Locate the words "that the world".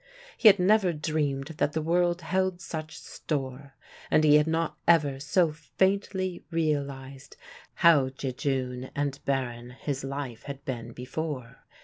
1.59-2.23